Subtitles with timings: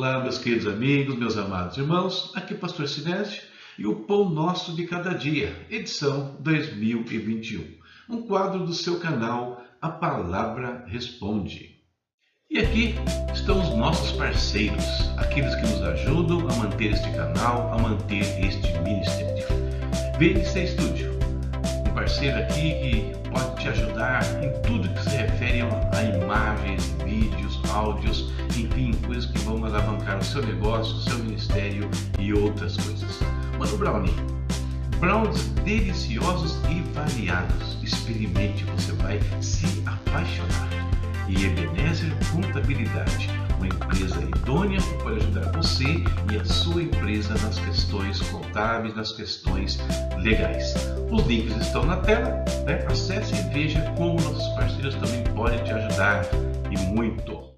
[0.00, 3.42] Olá, meus queridos amigos, meus amados irmãos, aqui é Pastor Sinésio
[3.78, 7.66] e o Pão Nosso de Cada Dia, edição 2021,
[8.08, 11.82] um quadro do seu canal A Palavra Responde.
[12.48, 12.94] E aqui
[13.34, 14.82] estão os nossos parceiros,
[15.18, 19.46] aqueles que nos ajudam a manter este canal, a manter este ministério.
[20.18, 21.10] VNC Studio,
[21.86, 27.60] um parceiro aqui que pode te ajudar em tudo que se refere a imagens, vídeos,
[27.70, 28.32] áudios,
[29.26, 31.88] que vão alavancar o seu negócio, o seu ministério
[32.18, 33.20] e outras coisas.
[33.58, 34.14] Mano Brownie,
[34.98, 37.78] brownies deliciosos e variados.
[37.82, 40.68] Experimente, você vai se apaixonar.
[41.28, 45.84] E Ebenezer Contabilidade, uma empresa idônea que pode ajudar você
[46.32, 49.78] e a sua empresa nas questões contábeis, nas questões
[50.18, 50.74] legais.
[51.10, 52.84] Os links estão na tela, né?
[52.88, 56.24] acesse e veja como nossos parceiros também podem te ajudar
[56.70, 57.49] e muito.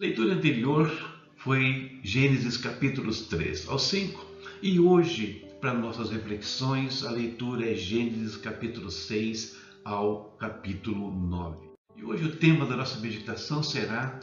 [0.00, 0.90] Leitura anterior
[1.36, 4.24] foi Gênesis capítulos 3 ao 5
[4.62, 11.68] e hoje, para nossas reflexões, a leitura é Gênesis capítulo 6 ao capítulo 9.
[11.98, 14.18] E hoje o tema da nossa meditação será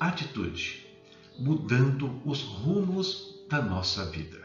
[0.00, 0.84] atitude,
[1.38, 4.40] mudando os rumos da nossa vida.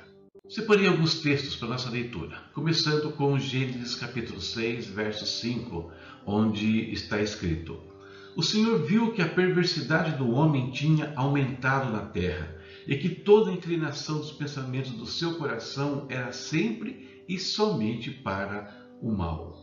[0.48, 5.92] Separei alguns textos para nossa leitura, começando com Gênesis capítulo 6, verso 5,
[6.28, 7.95] onde está escrito:
[8.36, 12.54] o Senhor viu que a perversidade do homem tinha aumentado na terra
[12.86, 18.76] e que toda a inclinação dos pensamentos do seu coração era sempre e somente para
[19.02, 19.56] o mal.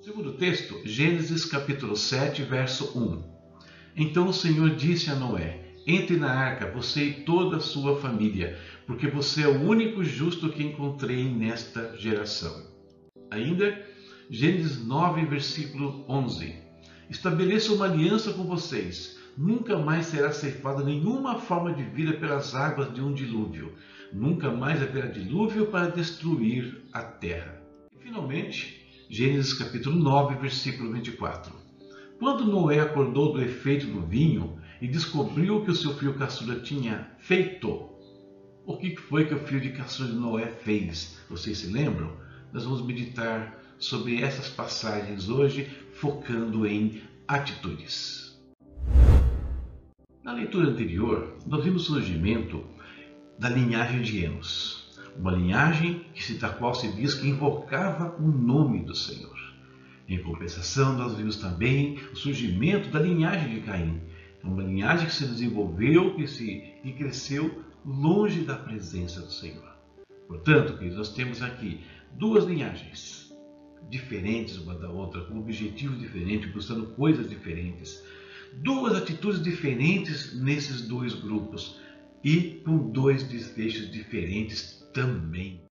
[0.00, 3.22] Segundo texto, Gênesis capítulo 7, verso 1.
[3.96, 8.58] Então o Senhor disse a Noé: Entre na arca, você e toda a sua família,
[8.86, 12.66] porque você é o único justo que encontrei nesta geração.
[13.30, 13.82] Ainda,
[14.28, 16.59] Gênesis 9, versículo 11.
[17.10, 19.18] Estabeleço uma aliança com vocês.
[19.36, 23.74] Nunca mais será ceifada nenhuma forma de vida pelas águas de um dilúvio.
[24.12, 27.60] Nunca mais haverá dilúvio para destruir a terra.
[27.92, 31.52] E, finalmente, Gênesis capítulo 9, versículo 24.
[32.20, 36.60] Quando Noé acordou do efeito do vinho e descobriu o que o seu filho caçula
[36.60, 37.90] tinha feito,
[38.64, 41.18] o que foi que o filho de caçula de Noé fez?
[41.28, 42.12] Vocês se lembram?
[42.52, 45.68] Nós vamos meditar sobre essas passagens hoje,
[46.00, 48.40] focando em atitudes.
[50.24, 52.64] Na leitura anterior, nós vimos o surgimento
[53.38, 58.82] da linhagem de Enos, uma linhagem que da qual se diz que invocava o nome
[58.82, 59.38] do Senhor.
[60.08, 64.00] Em compensação, nós vimos também o surgimento da linhagem de Caim,
[64.42, 69.76] uma linhagem que se desenvolveu, que se que cresceu longe da presença do Senhor.
[70.26, 71.82] Portanto, queridos, nós temos aqui
[72.16, 73.19] duas linhagens
[73.88, 78.02] diferentes uma da outra, com objetivos diferentes, buscando coisas diferentes.
[78.54, 81.80] Duas atitudes diferentes nesses dois grupos
[82.22, 85.62] e com dois desfechos diferentes também.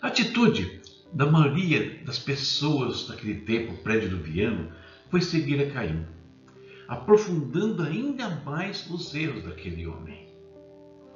[0.00, 0.80] Atitude
[1.12, 4.70] da maioria das pessoas daquele tempo pré-diluviano
[5.10, 6.06] foi seguir a Caim,
[6.86, 10.27] aprofundando ainda mais os erros daquele homem.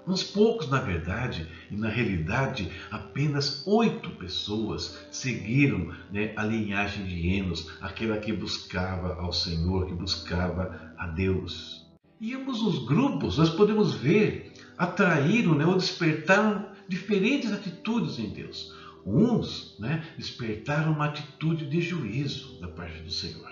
[0.06, 7.28] Uns poucos, na verdade, e na realidade, apenas oito pessoas seguiram né, a linhagem de
[7.28, 11.86] Enos, aquela que buscava ao Senhor, que buscava a Deus.
[12.20, 18.74] E ambos os grupos, nós podemos ver, atraíram né, ou despertaram diferentes atitudes em Deus.
[19.06, 23.51] Uns né, despertaram uma atitude de juízo da parte do Senhor.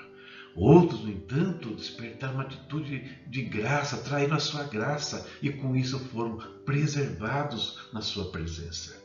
[0.60, 5.98] Outros, no entanto, despertaram uma atitude de graça, traíram a sua graça e com isso
[5.98, 9.02] foram preservados na sua presença.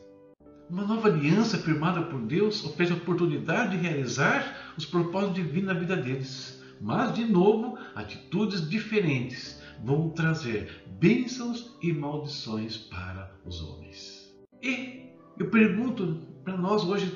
[0.68, 5.80] Uma nova aliança firmada por Deus oferece a oportunidade de realizar os propósitos divinos na
[5.80, 6.62] vida deles.
[6.78, 14.30] Mas, de novo, atitudes diferentes vão trazer bênçãos e maldições para os homens.
[14.62, 15.06] E
[15.38, 17.10] eu pergunto para nós hoje,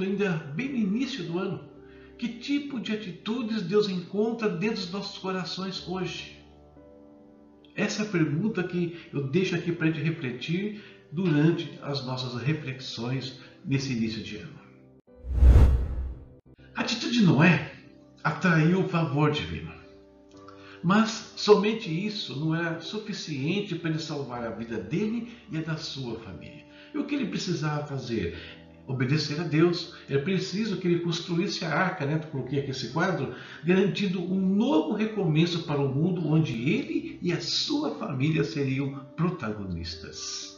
[0.00, 1.75] ainda bem no início do ano,
[2.18, 6.36] que tipo de atitudes Deus encontra dentro dos nossos corações hoje?
[7.74, 10.82] Essa é a pergunta que eu deixo aqui para gente refletir
[11.12, 14.58] durante as nossas reflexões nesse início de ano.
[16.74, 17.72] A atitude de Noé
[18.24, 19.74] atraiu o favor divino.
[20.82, 25.76] Mas somente isso não era suficiente para ele salvar a vida dele e a da
[25.76, 26.64] sua família.
[26.94, 28.38] E o que ele precisava fazer?
[28.86, 29.94] Obedecer a Deus.
[30.08, 32.18] É preciso que ele construísse a arca, né?
[32.30, 33.34] coloquei aqui esse quadro,
[33.64, 40.54] garantindo um novo recomeço para o mundo onde ele e a sua família seriam protagonistas.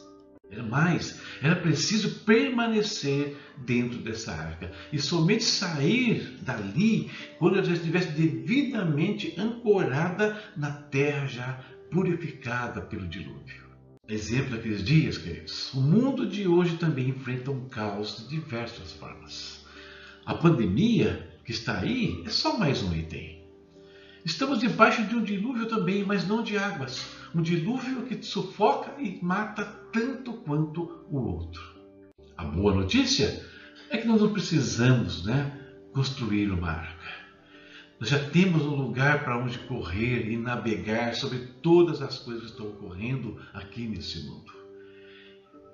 [0.67, 8.09] Mais, era preciso permanecer dentro dessa arca e somente sair dali quando ela já estivesse
[8.13, 13.68] devidamente ancorada na terra já purificada pelo dilúvio.
[14.09, 15.71] Exemplo daqueles dias, queridos.
[15.71, 19.63] O mundo de hoje também enfrenta um caos de diversas formas.
[20.25, 23.45] A pandemia que está aí é só mais um item.
[24.25, 27.05] Estamos debaixo de um dilúvio também, mas não de águas.
[27.35, 29.63] Um dilúvio que sufoca e mata
[29.93, 31.61] tanto quanto o outro.
[32.35, 33.45] A boa notícia
[33.91, 35.55] é que nós não precisamos né,
[35.93, 37.28] construir uma arca.
[37.99, 42.51] Nós já temos um lugar para onde correr e navegar sobre todas as coisas que
[42.51, 44.53] estão ocorrendo aqui nesse mundo.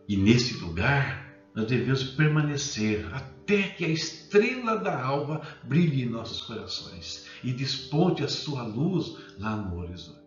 [0.08, 6.42] E nesse lugar nós devemos permanecer até que a estrela da alva brilhe em nossos
[6.42, 10.26] corações e desponte a sua luz lá no horizonte.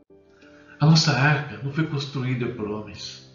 [0.79, 3.29] A nossa arca não foi construída por homens.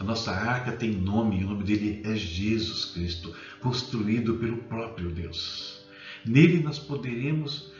[0.00, 5.86] A nossa arca tem nome, o nome dele é Jesus Cristo, construído pelo próprio Deus.
[6.24, 7.75] Nele nós poderemos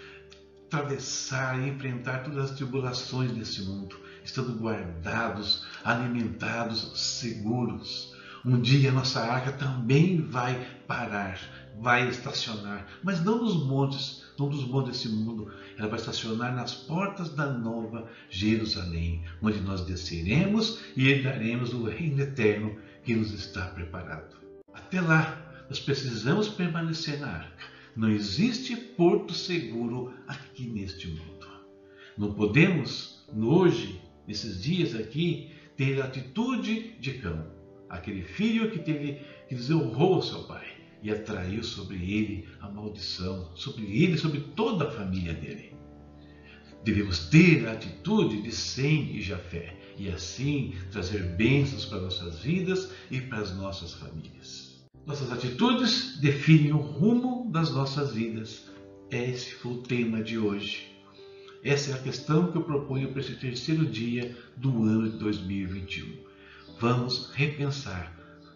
[0.66, 8.14] atravessar e enfrentar todas as tribulações desse mundo, estando guardados, alimentados, seguros.
[8.44, 11.38] Um dia a nossa arca também vai parar,
[11.80, 15.52] vai estacionar, mas não nos montes, não dos montes desse mundo.
[15.78, 22.20] Ela vai estacionar nas portas da nova Jerusalém, onde nós desceremos e herdaremos o reino
[22.22, 24.36] eterno que nos está preparado.
[24.72, 31.46] Até lá, nós precisamos permanecer na arca não existe porto seguro aqui neste mundo.
[32.16, 37.46] Não podemos, hoje, nesses dias aqui, ter atitude de cão.
[37.88, 40.66] Aquele filho que teve que desonrou seu pai
[41.02, 45.72] e atraiu sobre ele a maldição, sobre ele sobre toda a família dele.
[46.84, 52.92] Devemos ter a atitude de Sem e Jafé e assim trazer bênçãos para nossas vidas
[53.10, 54.65] e para as nossas famílias.
[55.06, 58.64] Nossas atitudes definem o rumo das nossas vidas.
[59.08, 60.96] Esse foi o tema de hoje.
[61.62, 66.12] Essa é a questão que eu proponho para esse terceiro dia do ano de 2021.
[66.80, 68.12] Vamos repensar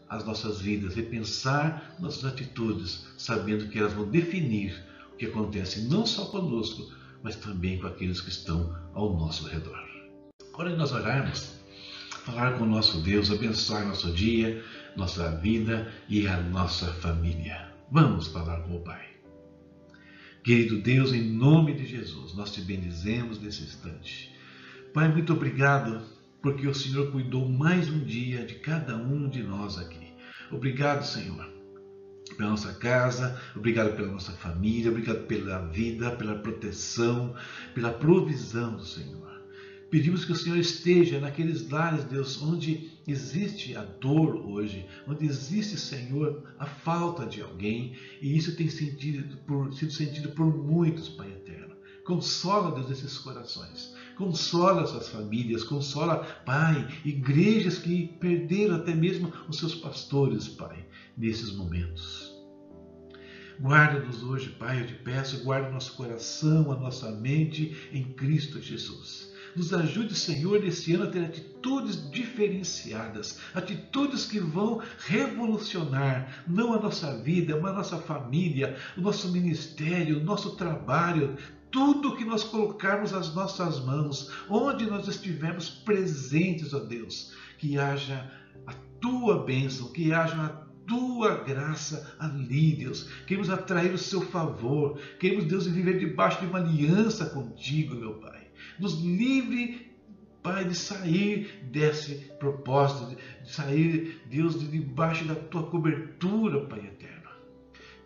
[0.08, 4.74] as nossas vidas, repensar nossas atitudes, sabendo que elas vão definir
[5.12, 6.92] o que acontece não só conosco,
[7.22, 9.88] mas também com aqueles que estão ao nosso redor.
[10.58, 11.59] De nós orarmos,
[12.30, 14.62] falar com o nosso Deus, abençoar nosso dia,
[14.96, 17.72] nossa vida e a nossa família.
[17.90, 19.04] Vamos falar com o Pai.
[20.44, 24.32] Querido Deus, em nome de Jesus, nós te bendizemos nesse instante.
[24.94, 26.02] Pai, muito obrigado
[26.40, 30.12] porque o Senhor cuidou mais um dia de cada um de nós aqui.
[30.52, 31.46] Obrigado, Senhor,
[32.36, 37.34] pela nossa casa, obrigado pela nossa família, obrigado pela vida, pela proteção,
[37.74, 39.39] pela provisão do Senhor.
[39.90, 45.76] Pedimos que o Senhor esteja naqueles lares, Deus, onde existe a dor hoje, onde existe,
[45.76, 51.28] Senhor, a falta de alguém, e isso tem sentido por, sido sentido por muitos, Pai
[51.28, 51.74] eterno.
[52.04, 53.94] Consola, Deus, esses corações.
[54.16, 60.86] Consola essas famílias, consola, Pai, igrejas que perderam até mesmo os seus pastores, Pai,
[61.16, 62.30] nesses momentos.
[63.60, 68.62] Guarda-nos hoje, Pai, eu te peço, guarda o nosso coração, a nossa mente em Cristo
[68.62, 69.29] Jesus.
[69.56, 76.80] Nos ajude, Senhor, nesse ano a ter atitudes diferenciadas, atitudes que vão revolucionar não a
[76.80, 81.36] nossa vida, mas a nossa família, o nosso ministério, o nosso trabalho,
[81.70, 88.30] tudo que nós colocarmos as nossas mãos, onde nós estivermos presentes, ó Deus, que haja
[88.66, 93.08] a tua bênção, que haja a tua graça ali, Deus.
[93.26, 94.98] Queremos atrair o seu favor.
[95.20, 98.39] Queremos, Deus, viver debaixo de uma aliança contigo, meu Pai.
[98.78, 99.90] Nos livre,
[100.42, 107.30] Pai, de sair desse propósito, de sair, Deus, de debaixo da tua cobertura, Pai eterno.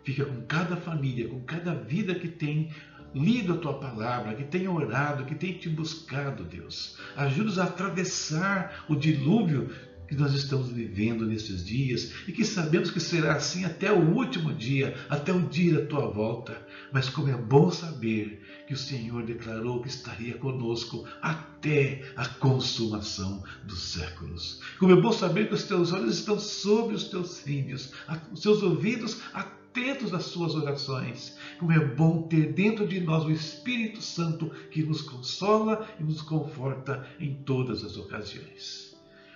[0.03, 2.71] Fica com cada família, com cada vida que tem
[3.15, 6.99] lido a tua palavra, que tem orado, que tem te buscado, Deus.
[7.15, 9.71] Ajuda-nos a atravessar o dilúvio
[10.07, 14.53] que nós estamos vivendo nesses dias e que sabemos que será assim até o último
[14.53, 16.65] dia, até o dia da tua volta.
[16.91, 23.43] Mas como é bom saber que o Senhor declarou que estaria conosco até a consumação
[23.63, 24.59] dos séculos.
[24.79, 27.91] Como é bom saber que os teus olhos estão sobre os teus filhos,
[28.31, 31.37] os seus ouvidos atentos às suas orações.
[31.59, 36.21] Como é bom ter dentro de nós o Espírito Santo que nos consola e nos
[36.21, 38.84] conforta em todas as ocasiões.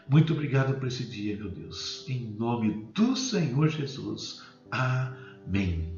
[0.10, 2.04] Muito obrigado por esse dia, meu Deus.
[2.10, 4.42] Em nome do Senhor Jesus.
[4.72, 5.94] Amém.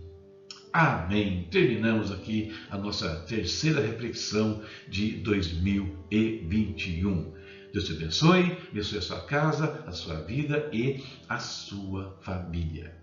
[0.73, 1.47] Amém.
[1.49, 7.33] Terminamos aqui a nossa terceira reflexão de 2021.
[7.71, 12.93] Deus te abençoe, abençoe a sua casa, a sua vida e a sua família.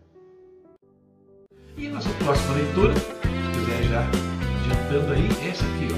[1.79, 3.01] E nossa próxima leitura, se
[3.61, 5.97] quiser já adiantando aí, essa aqui, ó,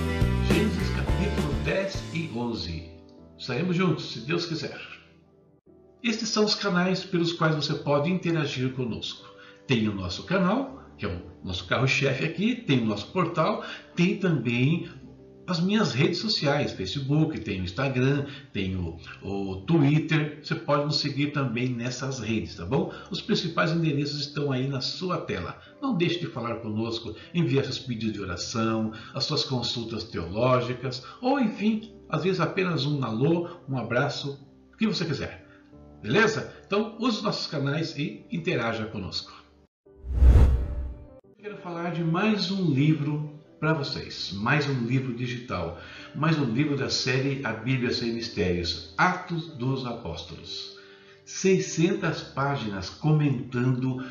[0.54, 2.88] Gênesis capítulo 10 e 11.
[3.36, 4.99] Estaremos juntos, se Deus quiser.
[6.02, 9.28] Estes são os canais pelos quais você pode interagir conosco.
[9.66, 13.62] Tem o nosso canal, que é o nosso carro-chefe aqui, tem o nosso portal,
[13.94, 14.88] tem também
[15.46, 21.00] as minhas redes sociais, Facebook, tem o Instagram, tem o, o, Twitter, você pode nos
[21.00, 22.92] seguir também nessas redes, tá bom?
[23.10, 25.60] Os principais endereços estão aí na sua tela.
[25.82, 31.38] Não deixe de falar conosco, enviar seus pedidos de oração, as suas consultas teológicas, ou
[31.38, 34.38] enfim, às vezes apenas um alô, um abraço,
[34.72, 35.49] o que você quiser.
[36.02, 36.54] Beleza?
[36.66, 39.32] Então use os nossos canais e interaja conosco.
[41.22, 44.32] Eu quero falar de mais um livro para vocês.
[44.32, 45.78] Mais um livro digital,
[46.14, 50.74] mais um livro da série A Bíblia Sem Mistérios, Atos dos Apóstolos.
[51.26, 54.02] 600 páginas comentando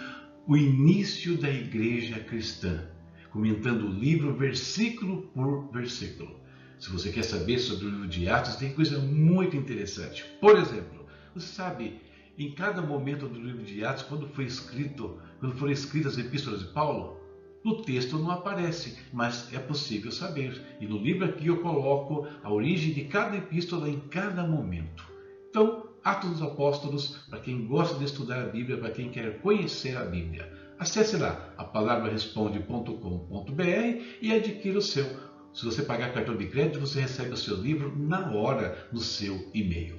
[0.48, 2.88] o início da igreja cristã,
[3.32, 6.40] comentando o livro versículo por versículo.
[6.80, 10.24] Se você quer saber sobre o livro de Atos, tem coisa muito interessante.
[10.40, 10.99] Por exemplo,
[11.40, 12.00] você sabe
[12.38, 16.62] em cada momento do livro de Atos, quando foi escrito, quando foram escritas as epístolas
[16.62, 17.20] de Paulo,
[17.64, 20.62] no texto não aparece, mas é possível saber.
[20.80, 25.06] E no livro aqui eu coloco a origem de cada epístola em cada momento.
[25.50, 29.98] Então, Atos dos Apóstolos, para quem gosta de estudar a Bíblia, para quem quer conhecer
[29.98, 30.50] a Bíblia.
[30.80, 35.06] Acesse lá a palavraresponde.com.br e adquira o seu.
[35.54, 39.50] Se você pagar cartão de crédito, você recebe o seu livro na hora no seu
[39.54, 39.98] e-mail.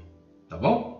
[0.48, 0.99] Tá bom?